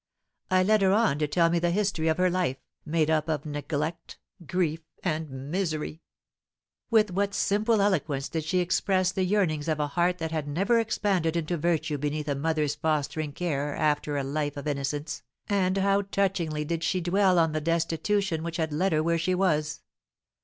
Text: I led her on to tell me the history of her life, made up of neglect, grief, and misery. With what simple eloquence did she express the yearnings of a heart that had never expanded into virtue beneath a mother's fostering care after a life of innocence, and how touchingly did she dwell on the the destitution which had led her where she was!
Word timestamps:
I 0.49 0.63
led 0.63 0.81
her 0.81 0.93
on 0.93 1.19
to 1.19 1.27
tell 1.27 1.51
me 1.51 1.59
the 1.59 1.69
history 1.69 2.07
of 2.07 2.17
her 2.17 2.31
life, 2.31 2.57
made 2.87 3.11
up 3.11 3.29
of 3.29 3.45
neglect, 3.45 4.17
grief, 4.47 4.81
and 5.03 5.29
misery. 5.51 6.01
With 6.89 7.11
what 7.11 7.35
simple 7.35 7.79
eloquence 7.83 8.27
did 8.27 8.43
she 8.43 8.61
express 8.61 9.11
the 9.11 9.23
yearnings 9.25 9.67
of 9.67 9.79
a 9.79 9.85
heart 9.89 10.17
that 10.17 10.31
had 10.31 10.47
never 10.47 10.79
expanded 10.79 11.37
into 11.37 11.55
virtue 11.55 11.99
beneath 11.99 12.27
a 12.29 12.33
mother's 12.33 12.73
fostering 12.73 13.31
care 13.33 13.75
after 13.75 14.17
a 14.17 14.23
life 14.23 14.57
of 14.57 14.65
innocence, 14.67 15.21
and 15.47 15.77
how 15.77 16.01
touchingly 16.01 16.65
did 16.65 16.83
she 16.83 16.99
dwell 16.99 17.37
on 17.37 17.51
the 17.51 17.59
the 17.59 17.65
destitution 17.65 18.41
which 18.41 18.57
had 18.57 18.73
led 18.73 18.93
her 18.93 19.03
where 19.03 19.19
she 19.19 19.35
was! 19.35 19.81